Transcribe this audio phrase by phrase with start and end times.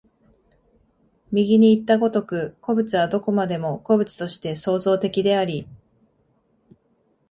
[1.31, 5.67] 右にいった如く、個物はどこまでも個物として創造的であり、